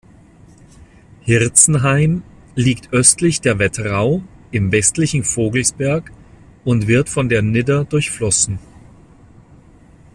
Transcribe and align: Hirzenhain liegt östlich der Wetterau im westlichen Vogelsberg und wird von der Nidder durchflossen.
Hirzenhain 1.21 2.23
liegt 2.55 2.91
östlich 2.91 3.39
der 3.41 3.59
Wetterau 3.59 4.23
im 4.49 4.71
westlichen 4.71 5.23
Vogelsberg 5.23 6.11
und 6.65 6.87
wird 6.87 7.07
von 7.07 7.29
der 7.29 7.43
Nidder 7.43 7.83
durchflossen. 7.85 8.57